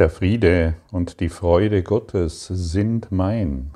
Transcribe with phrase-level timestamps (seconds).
[0.00, 3.72] Der Friede und die Freude Gottes sind mein.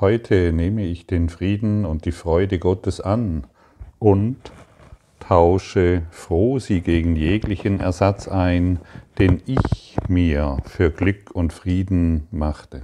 [0.00, 3.46] Heute nehme ich den Frieden und die Freude Gottes an
[4.00, 4.38] und
[5.20, 8.80] tausche froh sie gegen jeglichen Ersatz ein,
[9.20, 12.82] den ich mir für Glück und Frieden machte.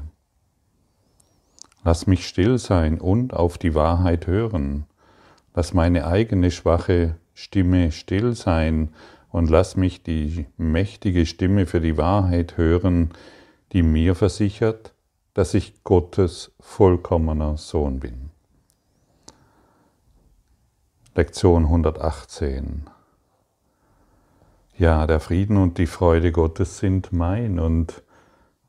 [1.83, 4.85] Lass mich still sein und auf die Wahrheit hören.
[5.53, 8.91] Lass meine eigene schwache Stimme still sein
[9.35, 13.11] und lass mich die mächtige Stimme für die Wahrheit hören,
[13.73, 14.95] die mir versichert,
[15.35, 18.31] dass ich Gottes vollkommener Sohn bin.
[21.17, 22.85] Lektion 118.
[24.79, 27.59] Ja, der Frieden und die Freude Gottes sind mein.
[27.59, 28.05] Und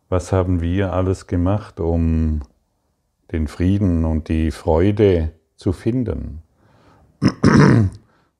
[0.09, 2.41] was haben wir alles gemacht, um
[3.31, 6.41] den Frieden und die Freude zu finden?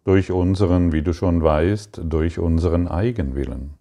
[0.05, 3.73] Durch unseren, wie du schon weißt, durch unseren Eigenwillen,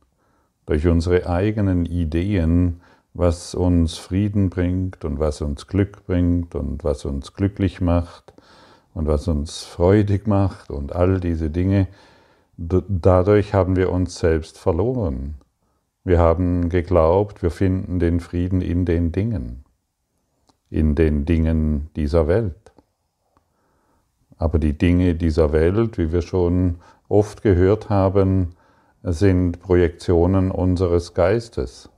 [0.67, 2.81] durch unsere eigenen Ideen,
[3.13, 8.33] was uns Frieden bringt und was uns Glück bringt und was uns glücklich macht
[8.95, 11.89] und was uns freudig macht und all diese Dinge.
[12.57, 15.35] Dadurch haben wir uns selbst verloren.
[16.05, 19.65] Wir haben geglaubt, wir finden den Frieden in den Dingen,
[20.71, 22.64] in den Dingen dieser Welt.
[24.45, 26.75] Aber die Dinge dieser Welt, wie wir schon
[27.09, 28.51] oft gehört haben,
[29.03, 31.89] sind Projektionen unseres Geistes.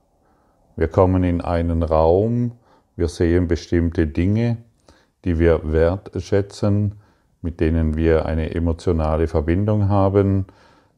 [0.77, 2.53] Wir kommen in einen Raum,
[2.95, 4.59] wir sehen bestimmte Dinge,
[5.25, 6.95] die wir wertschätzen,
[7.41, 10.45] mit denen wir eine emotionale Verbindung haben.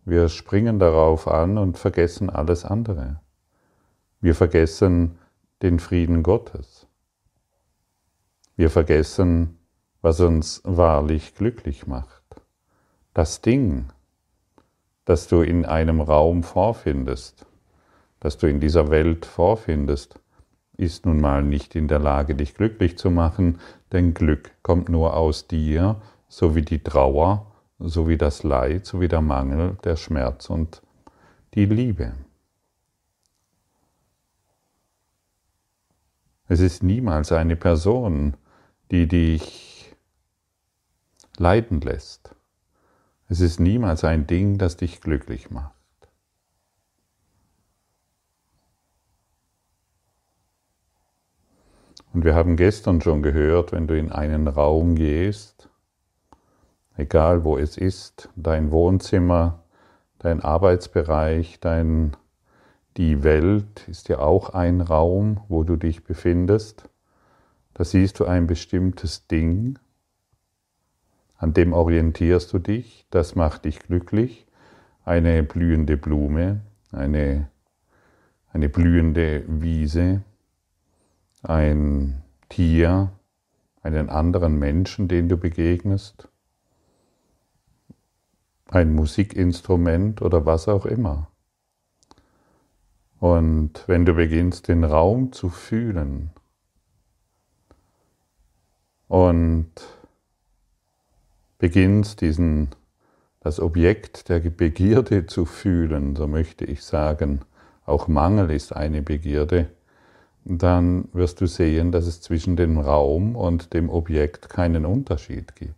[0.06, 3.22] Wir springen darauf an und vergessen alles andere.
[4.22, 5.18] Wir vergessen
[5.64, 6.86] den Frieden Gottes.
[8.56, 9.59] Wir vergessen
[10.02, 12.24] was uns wahrlich glücklich macht.
[13.14, 13.90] Das Ding,
[15.06, 17.46] das du in einem Raum vorfindest,
[18.20, 20.20] das du in dieser Welt vorfindest,
[20.78, 23.60] ist nun mal nicht in der Lage, dich glücklich zu machen,
[23.92, 27.48] denn Glück kommt nur aus dir, so wie die Trauer,
[27.80, 30.82] so wie das Leid, so wie der Mangel, der Schmerz und
[31.54, 32.14] die Liebe.
[36.48, 38.36] Es ist niemals eine Person,
[38.92, 39.69] die dich
[41.40, 42.36] leiden lässt.
[43.28, 45.74] Es ist niemals ein Ding, das dich glücklich macht.
[52.12, 55.70] Und wir haben gestern schon gehört, wenn du in einen Raum gehst,
[56.98, 59.64] egal wo es ist, dein Wohnzimmer,
[60.18, 62.18] dein Arbeitsbereich, dein,
[62.98, 66.90] die Welt ist ja auch ein Raum, wo du dich befindest.
[67.76, 69.78] Da siehst du ein bestimmtes Ding
[71.40, 74.46] an dem orientierst du dich, das macht dich glücklich.
[75.06, 76.62] Eine blühende Blume,
[76.92, 77.50] eine,
[78.52, 80.22] eine blühende Wiese,
[81.42, 83.14] ein Tier,
[83.82, 86.28] einen anderen Menschen, den du begegnest,
[88.68, 91.30] ein Musikinstrument oder was auch immer.
[93.22, 96.32] Und wenn du beginnst, den Raum zu fühlen
[99.08, 99.72] und
[101.60, 102.70] beginnst, diesen,
[103.42, 107.42] das Objekt der Begierde zu fühlen, so möchte ich sagen,
[107.86, 109.70] auch Mangel ist eine Begierde,
[110.46, 115.76] dann wirst du sehen, dass es zwischen dem Raum und dem Objekt keinen Unterschied gibt.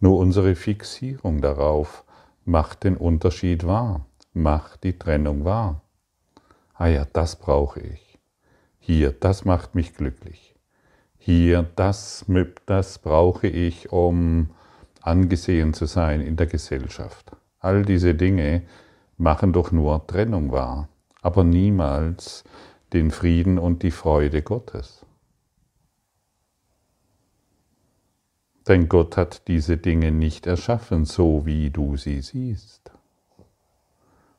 [0.00, 2.04] Nur unsere Fixierung darauf
[2.44, 5.82] macht den Unterschied wahr, macht die Trennung wahr.
[6.74, 8.18] Ah ja, das brauche ich.
[8.78, 10.50] Hier, das macht mich glücklich
[11.22, 12.24] hier, das,
[12.64, 14.48] das brauche ich, um
[15.02, 17.30] angesehen zu sein in der Gesellschaft.
[17.58, 18.62] All diese Dinge
[19.18, 20.88] machen doch nur Trennung wahr,
[21.20, 22.42] aber niemals
[22.94, 25.04] den Frieden und die Freude Gottes.
[28.66, 32.90] Denn Gott hat diese Dinge nicht erschaffen, so wie du sie siehst.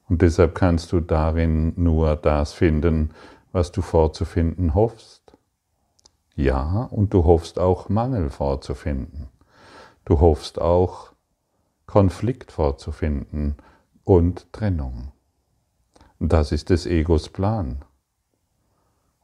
[0.09, 3.11] Und deshalb kannst du darin nur das finden,
[3.51, 5.20] was du vorzufinden hoffst.
[6.35, 9.29] Ja, und du hoffst auch Mangel vorzufinden.
[10.05, 11.11] Du hoffst auch
[11.85, 13.55] Konflikt vorzufinden
[14.03, 15.11] und Trennung.
[16.19, 17.83] Das ist des Egos Plan.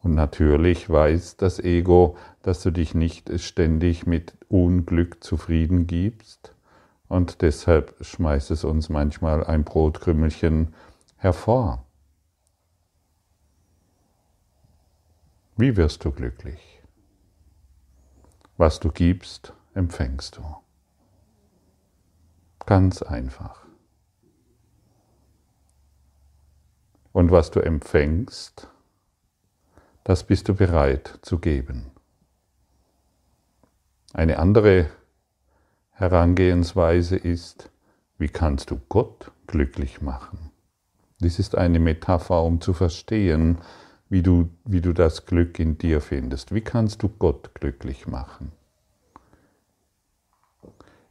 [0.02, 6.54] Und natürlich weiß das Ego, dass du dich nicht ständig mit Unglück zufrieden gibst
[7.08, 10.74] und deshalb schmeißt es uns manchmal ein Brotkrümmelchen
[11.16, 11.86] hervor.
[15.56, 16.77] Wie wirst du glücklich?
[18.58, 20.44] Was du gibst, empfängst du.
[22.66, 23.66] Ganz einfach.
[27.12, 28.68] Und was du empfängst,
[30.04, 31.92] das bist du bereit zu geben.
[34.14, 34.90] Eine andere
[35.92, 37.70] Herangehensweise ist,
[38.18, 40.52] wie kannst du Gott glücklich machen?
[41.20, 43.60] Dies ist eine Metapher, um zu verstehen,
[44.10, 46.54] wie du, wie du das Glück in dir findest.
[46.54, 48.52] Wie kannst du Gott glücklich machen?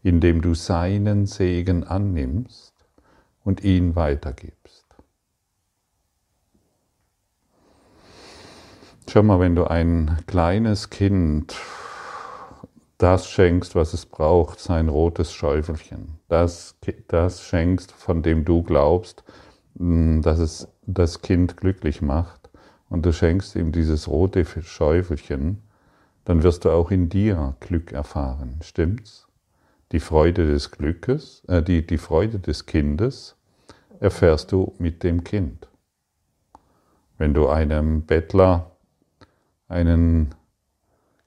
[0.03, 2.75] Indem du seinen Segen annimmst
[3.45, 4.87] und ihn weitergibst.
[9.09, 11.57] Schau mal, wenn du ein kleines Kind
[12.99, 16.77] das schenkst, was es braucht, sein rotes Schäufelchen, das,
[17.09, 19.23] das schenkst, von dem du glaubst,
[19.79, 22.46] hm, dass es das Kind glücklich macht,
[22.89, 25.63] und du schenkst ihm dieses rote Schäufelchen,
[26.25, 28.59] dann wirst du auch in dir Glück erfahren.
[28.63, 29.27] Stimmt's?
[29.93, 33.37] Die Freude des Glückes, äh, die, die Freude des Kindes
[34.01, 35.69] erfährst du mit dem Kind.
[37.19, 38.73] Wenn du einem Bettler
[39.69, 40.35] einen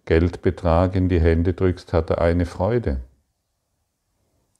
[0.05, 3.00] Geldbetrag in die Hände drückst, hat er eine Freude.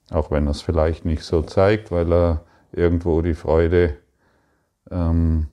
[0.10, 3.98] Auch wenn er es vielleicht nicht so zeigt, weil er irgendwo die Freude
[4.90, 5.48] ähm,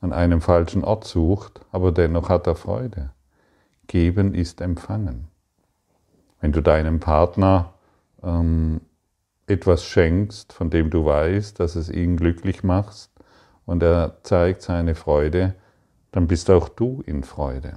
[0.00, 3.10] an einem falschen Ort sucht, aber dennoch hat er Freude.
[3.86, 5.28] Geben ist empfangen.
[6.40, 7.74] Wenn du deinem Partner
[8.22, 8.80] ähm,
[9.46, 13.10] etwas schenkst, von dem du weißt, dass es ihn glücklich macht
[13.66, 15.54] und er zeigt seine Freude,
[16.12, 17.74] dann bist auch du in Freude.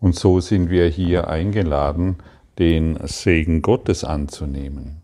[0.00, 2.16] Und so sind wir hier eingeladen,
[2.58, 5.02] den Segen Gottes anzunehmen,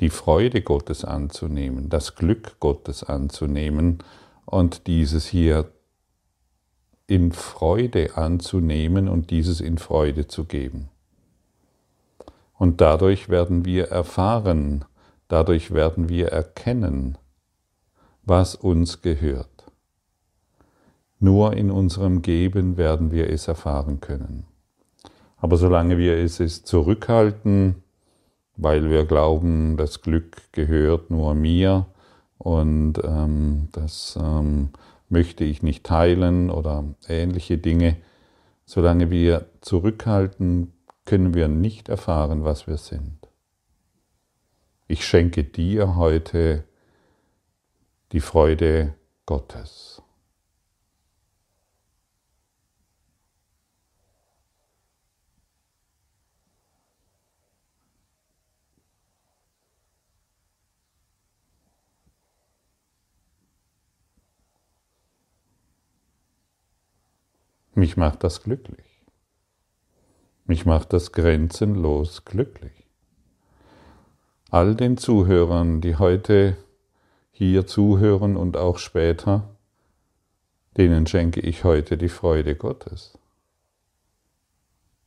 [0.00, 4.02] die Freude Gottes anzunehmen, das Glück Gottes anzunehmen
[4.46, 5.70] und dieses hier
[7.06, 10.88] in Freude anzunehmen und dieses in Freude zu geben.
[12.54, 14.84] Und dadurch werden wir erfahren,
[15.28, 17.18] dadurch werden wir erkennen,
[18.22, 19.48] was uns gehört.
[21.18, 24.46] Nur in unserem Geben werden wir es erfahren können.
[25.36, 27.82] Aber solange wir es zurückhalten,
[28.56, 31.86] weil wir glauben, das Glück gehört nur mir,
[32.42, 34.70] und ähm, das ähm,
[35.08, 37.98] möchte ich nicht teilen oder ähnliche Dinge.
[38.64, 40.72] Solange wir zurückhalten,
[41.04, 43.28] können wir nicht erfahren, was wir sind.
[44.88, 46.64] Ich schenke dir heute
[48.10, 50.01] die Freude Gottes.
[67.82, 69.02] Mich macht das glücklich.
[70.44, 72.86] Mich macht das grenzenlos glücklich.
[74.50, 76.56] All den Zuhörern, die heute
[77.32, 79.56] hier zuhören und auch später,
[80.76, 83.18] denen schenke ich heute die Freude Gottes.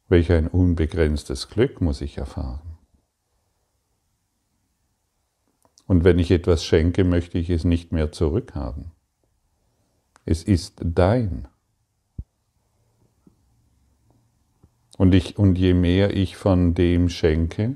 [0.09, 2.77] Welch ein unbegrenztes Glück muss ich erfahren.
[5.87, 8.91] Und wenn ich etwas schenke, möchte ich es nicht mehr zurückhaben.
[10.25, 11.47] Es ist dein.
[14.97, 17.75] Und, ich, und je mehr ich von dem schenke,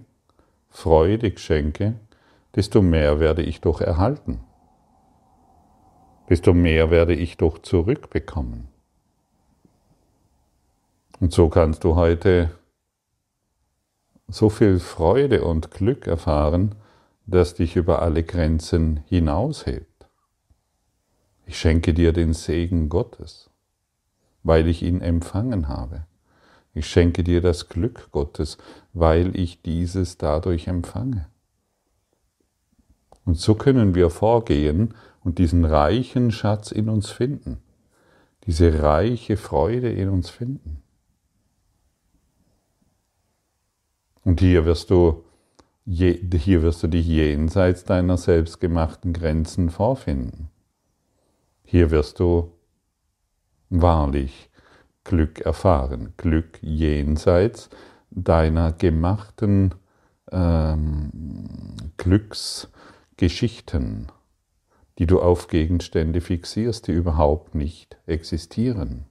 [0.70, 1.96] freudig schenke,
[2.56, 4.40] desto mehr werde ich doch erhalten.
[6.30, 8.68] Desto mehr werde ich doch zurückbekommen.
[11.20, 12.52] Und so kannst du heute
[14.28, 16.76] so viel Freude und Glück erfahren,
[17.26, 20.08] das dich über alle Grenzen hinaushebt.
[21.46, 23.50] Ich schenke dir den Segen Gottes,
[24.44, 26.06] weil ich ihn empfangen habe.
[26.80, 28.58] Ich schenke dir das Glück Gottes,
[28.94, 31.28] weil ich dieses dadurch empfange.
[33.26, 37.58] Und so können wir vorgehen und diesen reichen Schatz in uns finden,
[38.46, 40.82] diese reiche Freude in uns finden.
[44.24, 45.26] Und hier wirst du,
[45.86, 50.50] hier wirst du dich jenseits deiner selbstgemachten Grenzen vorfinden.
[51.66, 52.54] Hier wirst du
[53.70, 54.49] wahrlich
[55.04, 57.70] Glück erfahren, Glück jenseits
[58.12, 59.74] deiner gemachten
[60.32, 61.12] ähm,
[61.98, 64.08] Glücksgeschichten,
[64.98, 69.06] die du auf Gegenstände fixierst, die überhaupt nicht existieren.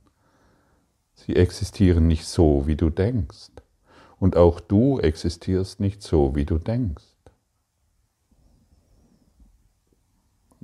[1.14, 3.50] Sie existieren nicht so, wie du denkst.
[4.20, 7.04] Und auch du existierst nicht so, wie du denkst.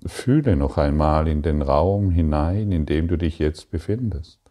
[0.07, 4.44] Fühle noch einmal in den Raum hinein, in dem du dich jetzt befindest.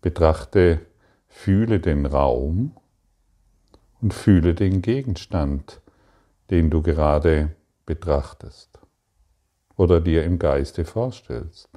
[0.00, 0.86] Betrachte,
[1.28, 2.76] fühle den Raum
[4.00, 5.80] und fühle den Gegenstand,
[6.50, 8.78] den du gerade betrachtest.
[9.76, 11.68] oder dir im Geiste vorstellst.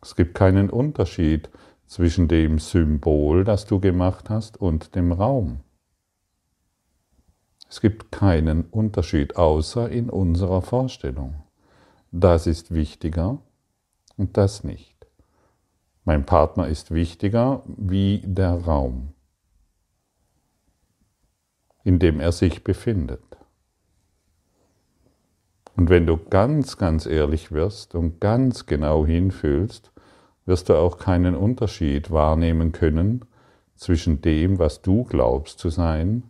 [0.00, 1.50] Es gibt keinen Unterschied
[1.86, 5.60] zwischen dem Symbol, das du gemacht hast, und dem Raum.
[7.68, 11.42] Es gibt keinen Unterschied außer in unserer Vorstellung.
[12.12, 13.42] Das ist wichtiger
[14.20, 15.06] und das nicht.
[16.04, 19.14] Mein Partner ist wichtiger wie der Raum,
[21.84, 23.22] in dem er sich befindet.
[25.74, 29.90] Und wenn du ganz, ganz ehrlich wirst und ganz genau hinfühlst,
[30.44, 33.24] wirst du auch keinen Unterschied wahrnehmen können
[33.76, 36.24] zwischen dem, was du glaubst zu sein,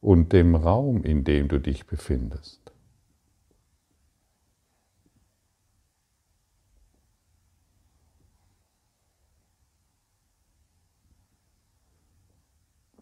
[0.00, 2.69] und dem Raum, in dem du dich befindest.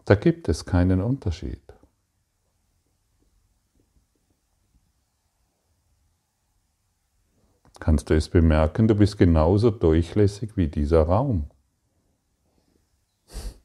[0.09, 1.61] Da gibt es keinen Unterschied.
[7.79, 11.51] kannst du es bemerken, du bist genauso durchlässig wie dieser Raum,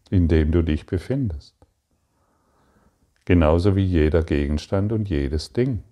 [0.10, 1.56] in dem du dich befindest.
[3.24, 5.84] Genauso wie jeder Gegenstand und jedes Ding.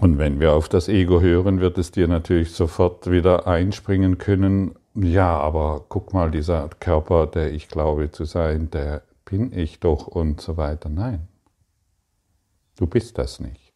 [0.00, 4.76] Und wenn wir auf das Ego hören, wird es dir natürlich sofort wieder einspringen können.
[4.94, 10.06] Ja, aber guck mal, dieser Körper, der ich glaube zu sein, der bin ich doch
[10.06, 10.88] und so weiter.
[10.88, 11.26] Nein,
[12.76, 13.74] du bist das nicht.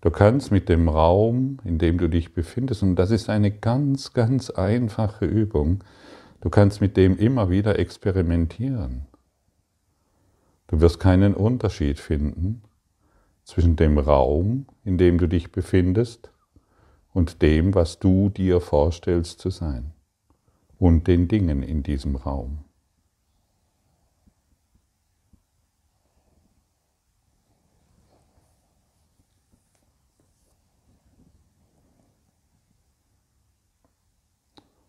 [0.00, 4.12] Du kannst mit dem Raum, in dem du dich befindest, und das ist eine ganz,
[4.12, 5.82] ganz einfache Übung,
[6.40, 9.06] du kannst mit dem immer wieder experimentieren.
[10.68, 12.62] Du wirst keinen Unterschied finden
[13.48, 16.30] zwischen dem Raum, in dem du dich befindest,
[17.14, 19.94] und dem, was du dir vorstellst zu sein,
[20.78, 22.62] und den Dingen in diesem Raum.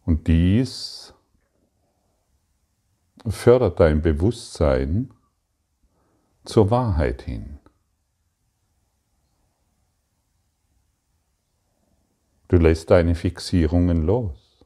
[0.04, 1.14] Und dies
[3.26, 5.14] fördert dein Bewusstsein
[6.44, 7.60] zur Wahrheit hin.
[12.50, 14.66] Du lässt deine Fixierungen los.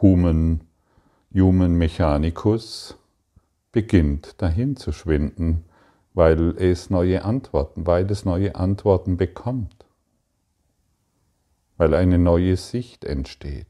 [0.00, 0.62] Human,
[1.34, 2.96] Human Mechanicus
[3.70, 5.66] beginnt dahin zu schwinden,
[6.14, 9.84] weil es neue Antworten, weil es neue Antworten bekommt,
[11.76, 13.66] weil eine neue Sicht entsteht.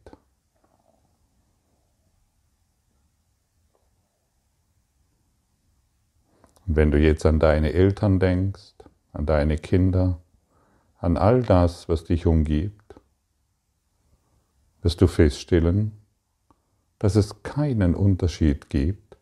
[6.64, 8.74] Und wenn du jetzt an deine Eltern denkst,
[9.12, 10.21] an deine Kinder,
[11.02, 12.94] an all das, was dich umgibt,
[14.82, 15.92] wirst du feststellen,
[17.00, 19.16] dass es keinen Unterschied gibt,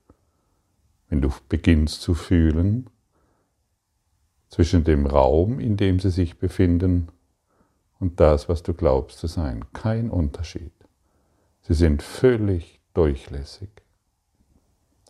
[1.08, 2.90] wenn du beginnst zu fühlen,
[4.50, 7.08] zwischen dem Raum, in dem sie sich befinden,
[7.98, 9.64] und das, was du glaubst zu sein.
[9.72, 10.72] Kein Unterschied.
[11.62, 13.68] Sie sind völlig durchlässig.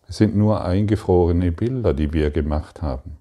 [0.07, 3.17] Es sind nur eingefrorene Bilder, die wir gemacht haben.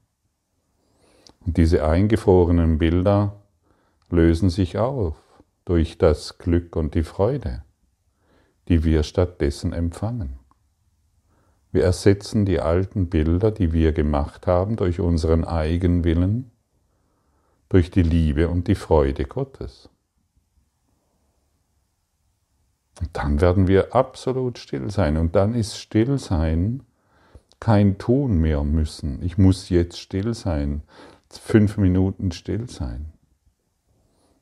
[1.46, 3.39] Und diese eingefrorenen Bilder
[4.10, 5.16] lösen sich auf
[5.66, 7.64] durch das Glück und die Freude,
[8.68, 10.40] die wir stattdessen empfangen.
[11.72, 16.50] Wir ersetzen die alten Bilder, die wir gemacht haben, durch unseren Eigenwillen,
[17.70, 19.90] durch die Liebe und die Freude Gottes.
[23.00, 25.18] Und dann werden wir absolut still sein.
[25.18, 26.84] Und dann ist Stillsein
[27.60, 29.22] kein Tun mehr müssen.
[29.22, 30.82] Ich muss jetzt still sein
[31.38, 33.14] fünf Minuten still sein.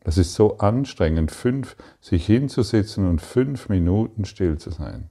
[0.08, 5.10] Das ist so anstrengend, fünf, sich hinzusetzen und fünf Minuten still zu sein.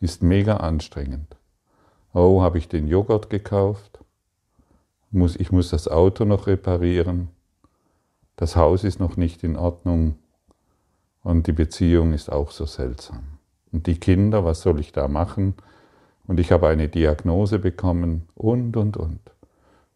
[0.00, 1.36] Ist mega anstrengend.
[2.14, 4.02] Oh, habe ich den Joghurt gekauft?
[5.10, 7.28] Muss, ich muss das Auto noch reparieren.
[8.36, 10.14] Das Haus ist noch nicht in Ordnung.
[11.22, 13.24] Und die Beziehung ist auch so seltsam.
[13.70, 15.56] Und die Kinder, was soll ich da machen?
[16.26, 19.20] Und ich habe eine Diagnose bekommen und, und, und.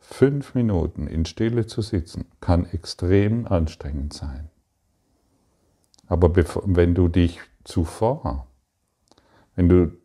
[0.09, 4.49] Fünf Minuten in Stille zu sitzen, kann extrem anstrengend sein.
[6.07, 8.47] Aber wenn du dich zuvor,
[9.57, 9.99] wenn du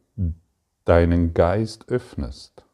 [0.86, 2.66] deinen Geist öffnest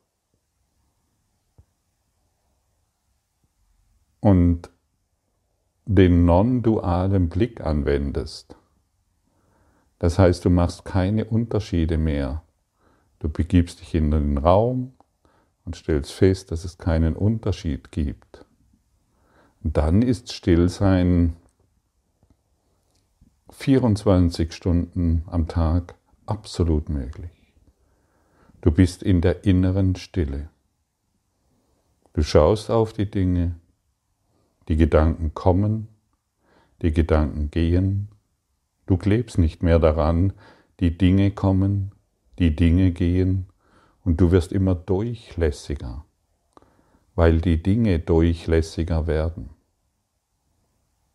[4.22, 4.69] und
[5.86, 8.55] den non-dualen Blick anwendest,
[10.00, 12.43] das heißt, du machst keine Unterschiede mehr.
[13.19, 14.93] Du begibst dich in den Raum,
[15.68, 18.46] und stellst fest, dass es keinen Unterschied gibt.
[19.62, 21.36] Dann ist Stillsein
[23.50, 25.96] 24 Stunden am Tag
[26.26, 27.32] absolut möglich.
[28.62, 30.48] Du bist in der inneren Stille.
[32.14, 33.56] Du schaust auf die Dinge,
[34.70, 35.90] die Gedanken kommen,
[36.82, 38.08] die Gedanken gehen.
[38.86, 40.32] Du klebst nicht mehr daran,
[40.80, 41.92] die Dinge kommen,
[42.40, 43.47] die Dinge gehen
[44.08, 46.06] und du wirst immer durchlässiger,
[47.16, 49.50] weil die Dinge durchlässiger werden.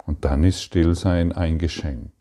[0.05, 2.13] Und dann ist Stillsein ein Geschenk.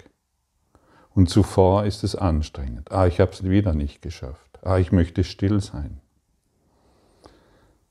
[1.13, 2.89] Und zuvor ist es anstrengend.
[2.89, 4.59] Ah, ich habe es wieder nicht geschafft.
[4.61, 5.99] Ah, ich möchte still sein.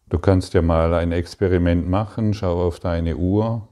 [0.08, 3.68] Du kannst ja mal ein Experiment machen, schau auf deine Uhr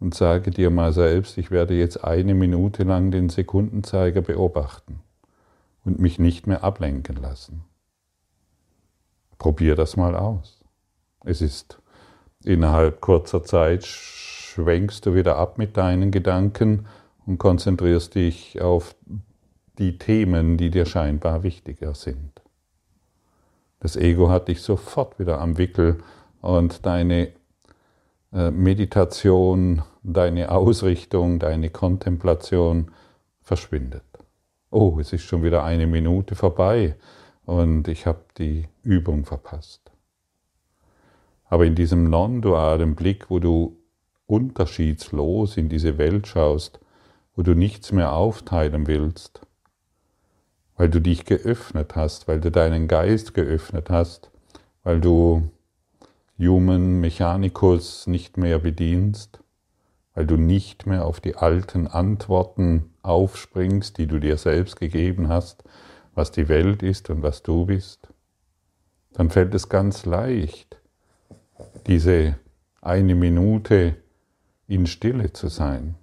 [0.00, 5.00] und sage dir mal selbst, ich werde jetzt eine Minute lang den Sekundenzeiger beobachten
[5.84, 7.67] und mich nicht mehr ablenken lassen.
[9.38, 10.60] Probier das mal aus.
[11.24, 11.80] Es ist
[12.44, 16.86] innerhalb kurzer Zeit schwenkst du wieder ab mit deinen Gedanken
[17.26, 18.96] und konzentrierst dich auf
[19.78, 22.42] die Themen, die dir scheinbar wichtiger sind.
[23.80, 25.98] Das Ego hat dich sofort wieder am Wickel
[26.40, 27.32] und deine
[28.32, 32.90] äh, Meditation, deine Ausrichtung, deine Kontemplation
[33.40, 34.02] verschwindet.
[34.70, 36.96] Oh, es ist schon wieder eine Minute vorbei
[37.48, 39.80] und ich habe die Übung verpasst.
[41.46, 43.78] Aber in diesem non-dualen Blick, wo du
[44.26, 46.78] unterschiedslos in diese Welt schaust,
[47.34, 49.40] wo du nichts mehr aufteilen willst,
[50.76, 54.30] weil du dich geöffnet hast, weil du deinen Geist geöffnet hast,
[54.82, 55.48] weil du
[56.38, 59.40] Human Mechanicus nicht mehr bedienst,
[60.14, 65.64] weil du nicht mehr auf die alten Antworten aufspringst, die du dir selbst gegeben hast,
[66.18, 68.08] was die Welt ist und was du bist,
[69.12, 70.76] dann fällt es ganz leicht,
[71.86, 72.36] diese
[72.80, 73.96] eine Minute
[74.66, 75.94] in Stille zu sein.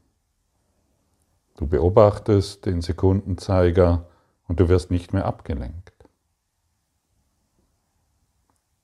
[1.58, 4.08] Du beobachtest den Sekundenzeiger
[4.48, 5.94] und du wirst nicht mehr abgelenkt.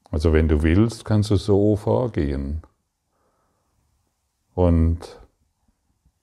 [0.09, 2.61] Also wenn du willst, kannst du so vorgehen.
[4.53, 5.17] Und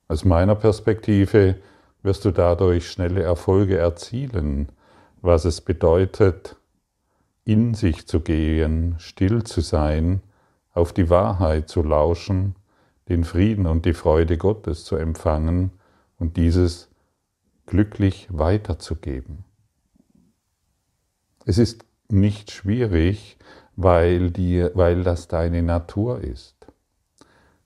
[0.07, 1.59] aus meiner Perspektive
[2.03, 4.71] wirst du dadurch schnelle Erfolge erzielen,
[5.21, 6.55] was es bedeutet,
[7.45, 10.21] in sich zu gehen, still zu sein,
[10.73, 12.55] auf die Wahrheit zu lauschen,
[13.09, 15.71] den Frieden und die Freude Gottes zu empfangen
[16.19, 16.89] und dieses
[17.65, 19.45] glücklich weiterzugeben.
[21.45, 23.37] Es ist nicht schwierig,
[23.75, 26.55] weil, die, weil das deine Natur ist.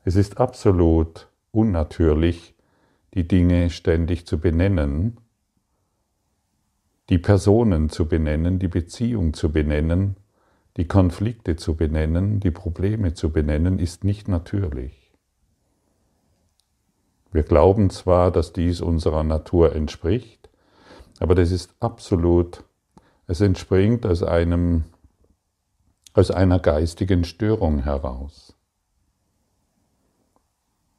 [0.06, 2.56] Es ist absolut unnatürlich,
[3.13, 5.18] die Dinge ständig zu benennen,
[7.13, 10.15] die Personen zu benennen, die Beziehung zu benennen,
[10.78, 15.13] die Konflikte zu benennen, die Probleme zu benennen, ist nicht natürlich.
[17.32, 20.49] Wir glauben zwar, dass dies unserer Natur entspricht,
[21.19, 22.63] aber das ist absolut,
[23.28, 24.86] es entspringt aus einem
[26.15, 28.56] aus einer geistigen Störung heraus.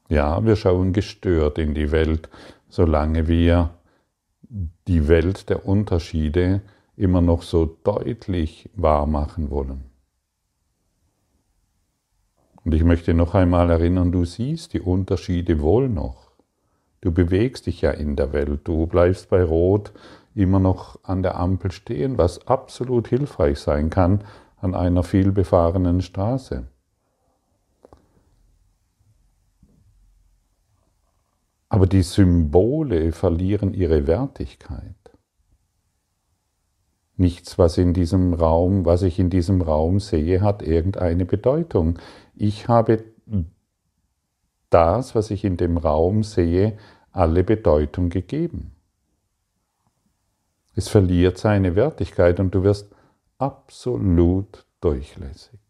[0.08, 2.28] Ja, wir schauen gestört in die Welt,
[2.68, 3.74] solange wir
[4.48, 6.62] die Welt der Unterschiede
[6.96, 9.84] immer noch so deutlich wahr machen wollen.
[12.64, 16.30] Und ich möchte noch einmal erinnern, du siehst die Unterschiede wohl noch.
[17.00, 19.92] Du bewegst dich ja in der Welt, du bleibst bei Rot
[20.34, 24.24] immer noch an der Ampel stehen, was absolut hilfreich sein kann,
[24.56, 26.66] an einer vielbefahrenen Straße.
[31.74, 34.94] Aber die Symbole verlieren ihre Wertigkeit.
[37.16, 41.98] Nichts, was in diesem Raum, was ich in diesem Raum sehe, hat irgendeine Bedeutung.
[42.36, 43.02] Ich habe
[44.70, 46.78] das, was ich in dem Raum sehe,
[47.10, 48.70] alle Bedeutung gegeben.
[50.76, 52.94] Es verliert seine Wertigkeit und du wirst
[53.38, 55.63] absolut durchlässig.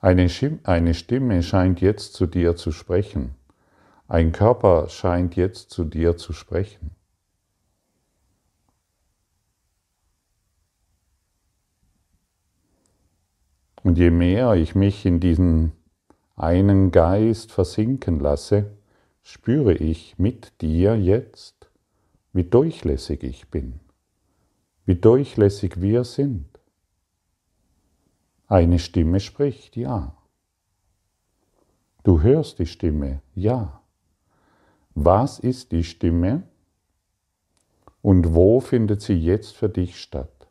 [0.00, 3.34] Eine Stimme scheint jetzt zu dir zu sprechen.
[4.06, 6.92] Ein Körper scheint jetzt zu dir zu sprechen.
[13.82, 15.72] Und je mehr ich mich in diesen
[16.36, 18.70] einen Geist versinken lasse,
[19.22, 21.70] spüre ich mit dir jetzt,
[22.32, 23.80] wie durchlässig ich bin,
[24.84, 26.47] wie durchlässig wir sind.
[28.48, 30.16] Eine Stimme spricht, ja.
[32.02, 33.82] Du hörst die Stimme, ja.
[34.94, 36.42] Was ist die Stimme?
[38.00, 40.48] Und wo findet sie jetzt für dich statt?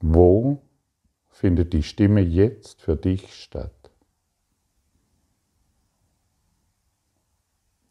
[0.00, 0.62] Wo
[1.28, 3.90] findet die Stimme jetzt für dich statt?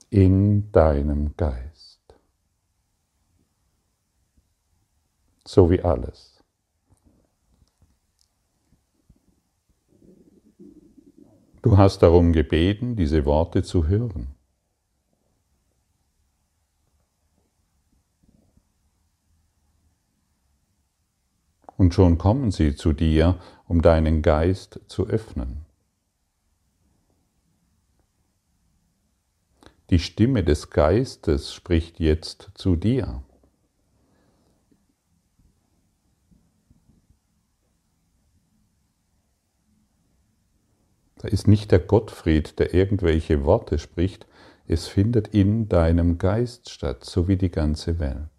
[0.10, 2.00] In deinem Geist.
[5.46, 6.29] So wie alles.
[11.62, 14.36] Du hast darum gebeten, diese Worte zu hören.
[21.80, 25.66] und schon kommen sie zu dir, um deinen Geist zu öffnen.
[29.90, 33.24] Die Stimme des Geistes spricht jetzt zu dir.
[41.20, 44.26] Da ist nicht der Gottfried, der irgendwelche Worte spricht,
[44.68, 48.30] es findet in deinem Geist statt, so wie die ganze Welt.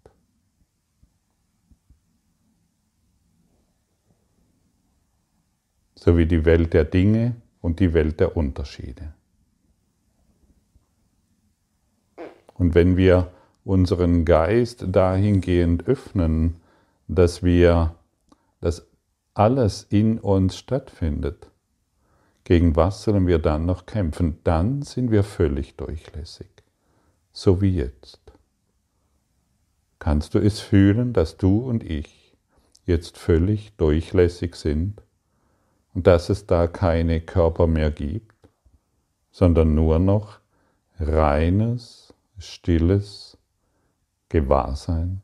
[6.01, 9.13] sowie die Welt der Dinge und die Welt der Unterschiede.
[12.55, 13.31] Und wenn wir
[13.63, 16.55] unseren Geist dahingehend öffnen,
[17.07, 17.93] dass wir,
[18.61, 18.87] dass
[19.35, 21.50] alles in uns stattfindet,
[22.51, 24.39] gegen was sollen wir dann noch kämpfen?
[24.43, 26.49] Dann sind wir völlig durchlässig,
[27.31, 28.19] so wie jetzt.
[29.99, 32.35] Kannst du es fühlen, dass du und ich
[32.85, 35.01] jetzt völlig durchlässig sind?
[35.93, 38.35] und dass es da keine Körper mehr gibt,
[39.31, 40.39] sondern nur noch
[40.99, 43.37] reines, stilles
[44.29, 45.21] Gewahrsein.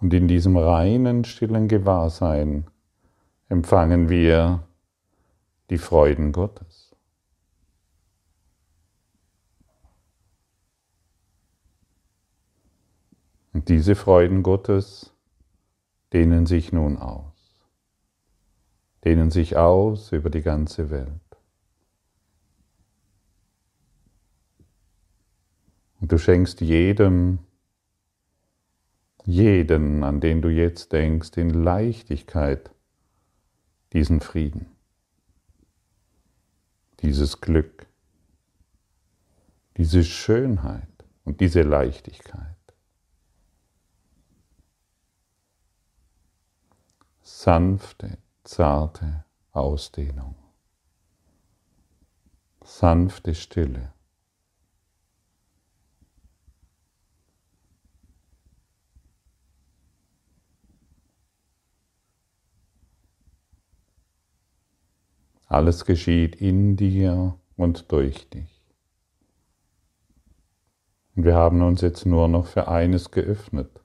[0.00, 2.66] Und in diesem reinen, stillen Gewahrsein
[3.48, 4.62] empfangen wir
[5.70, 6.94] die Freuden Gottes.
[13.52, 15.12] Und diese Freuden Gottes
[16.12, 17.60] dehnen sich nun aus,
[19.04, 21.10] dehnen sich aus über die ganze Welt.
[26.00, 27.40] Und du schenkst jedem,
[29.24, 32.70] jeden, an den du jetzt denkst, in Leichtigkeit
[33.92, 34.78] diesen Frieden
[37.00, 37.86] dieses Glück,
[39.76, 40.88] diese Schönheit
[41.24, 42.56] und diese Leichtigkeit.
[47.22, 50.34] Sanfte, zarte Ausdehnung.
[52.64, 53.92] Sanfte Stille.
[65.48, 68.62] Alles geschieht in dir und durch dich.
[71.16, 73.80] Und wir haben uns jetzt nur noch für eines geöffnet.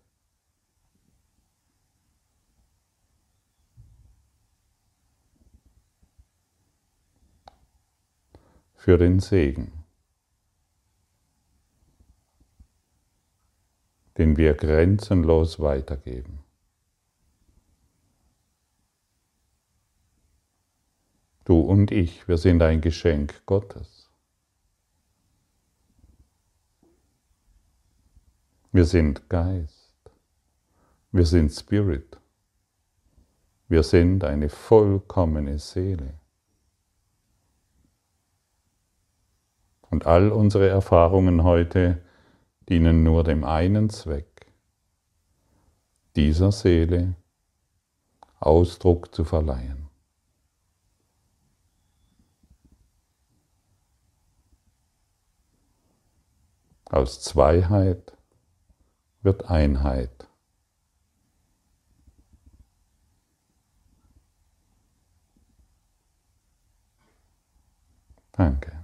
[8.76, 9.72] Für den Segen,
[14.18, 16.43] den wir grenzenlos weitergeben.
[21.46, 24.10] Du und ich, wir sind ein Geschenk Gottes.
[28.72, 29.94] Wir sind Geist.
[31.12, 32.18] Wir sind Spirit.
[33.68, 36.14] Wir sind eine vollkommene Seele.
[39.90, 42.02] Und all unsere Erfahrungen heute
[42.68, 44.48] dienen nur dem einen Zweck,
[46.16, 47.16] dieser Seele
[48.40, 49.83] Ausdruck zu verleihen.
[56.94, 58.16] Aus Zweiheit
[59.24, 60.28] wird Einheit.
[68.34, 68.83] Danke.